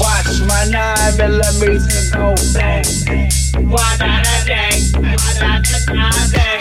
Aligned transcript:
Watch 0.00 0.40
my 0.46 0.64
nine 0.70 1.16
millimeters 1.18 2.10
go 2.10 2.34
bang. 2.54 2.84
Why 3.68 3.96
not 4.00 4.26
a 4.26 4.46
day? 4.46 4.70
Day? 6.32 6.60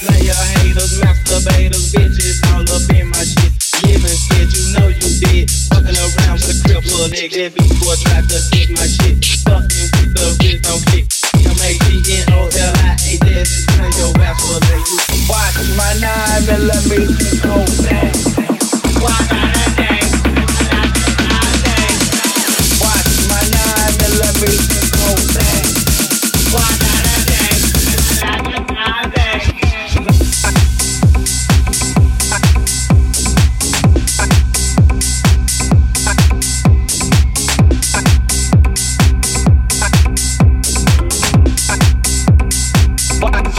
Player 0.00 0.40
haters, 0.56 1.00
masturbators, 1.00 1.92
bitches 1.92 2.38
all 2.52 2.62
up 2.62 2.88
in 2.94 3.08
my 3.08 3.24
shit. 3.24 3.52
Giving 3.84 4.16
shit, 4.16 4.48
you 4.56 4.64
know 4.78 4.88
you 4.88 5.10
did. 5.20 5.50
Fucking 5.50 5.96
around 5.96 6.40
with 6.40 6.64
a 6.64 6.80
nigga. 7.10 7.52
Beat 7.54 7.72
boy 7.80 7.96
tried 7.96 8.28
to 8.28 8.38
get 8.52 8.70
my 8.70 8.86
shit. 8.86 9.24
Fucking 9.44 9.87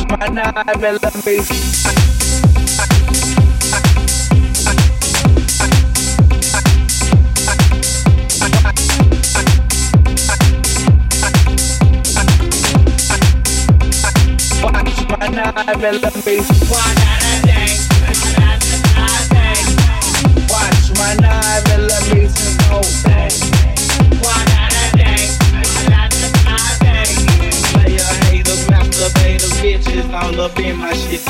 Watch 0.09 0.19
my 0.19 0.27
nine 0.27 0.79
millimeters. 0.79 1.49
Watch 14.63 15.09
my 15.09 15.27
bitches 29.79 30.13
all 30.13 30.39
up 30.41 30.59
in 30.59 30.77
my 30.77 30.93
shit. 30.93 31.21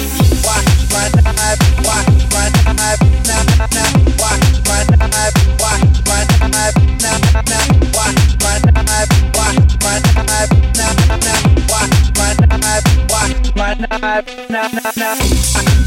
Watch 0.44 0.66
my 0.92 1.10
knife, 1.22 1.62
watch 1.86 2.08
my 2.34 2.50
knife, 2.74 3.02
nah 3.28 3.44
nah 3.58 3.68
nah. 3.76 3.90
Watch 4.20 4.46
my 4.68 4.84
knife, 5.08 5.38
watch 5.60 5.84
my 6.08 6.24
knife, 6.48 6.76
nah 7.02 7.18
nah 7.34 7.42
nah. 7.50 7.66
Watch 7.94 8.20
my 8.42 8.60
knife, 8.72 9.12
watch 9.36 9.74
my 9.84 10.00
knife, 10.14 10.52
nah 10.78 10.94
nah 11.08 11.18
nah. 11.18 11.40
Watch 11.70 11.94
my 12.18 12.34
knife, 12.58 12.86
watch 13.10 13.56
my 13.56 13.74
knife, 13.76 14.50
nah 14.50 14.68
nah 14.68 14.92
nah. 14.98 15.79